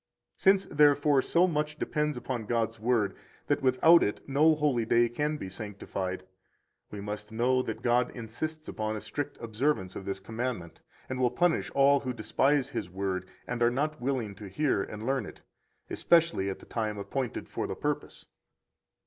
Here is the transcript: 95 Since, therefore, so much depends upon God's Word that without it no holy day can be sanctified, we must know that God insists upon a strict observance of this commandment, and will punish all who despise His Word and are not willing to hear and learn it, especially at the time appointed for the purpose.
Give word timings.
95 0.39 0.41
Since, 0.67 0.75
therefore, 0.79 1.21
so 1.21 1.45
much 1.45 1.77
depends 1.77 2.17
upon 2.17 2.47
God's 2.47 2.79
Word 2.79 3.15
that 3.45 3.61
without 3.61 4.01
it 4.01 4.27
no 4.27 4.55
holy 4.55 4.83
day 4.83 5.07
can 5.07 5.37
be 5.37 5.47
sanctified, 5.47 6.23
we 6.89 6.99
must 6.99 7.31
know 7.31 7.61
that 7.61 7.83
God 7.83 8.09
insists 8.15 8.67
upon 8.67 8.95
a 8.95 8.99
strict 8.99 9.37
observance 9.39 9.95
of 9.95 10.05
this 10.05 10.19
commandment, 10.19 10.79
and 11.07 11.19
will 11.19 11.29
punish 11.29 11.69
all 11.75 11.99
who 11.99 12.13
despise 12.13 12.69
His 12.69 12.89
Word 12.89 13.29
and 13.45 13.61
are 13.61 13.69
not 13.69 14.01
willing 14.01 14.33
to 14.33 14.49
hear 14.49 14.81
and 14.81 15.05
learn 15.05 15.27
it, 15.27 15.41
especially 15.87 16.49
at 16.49 16.57
the 16.57 16.65
time 16.65 16.97
appointed 16.97 17.47
for 17.47 17.67
the 17.67 17.75
purpose. 17.75 18.25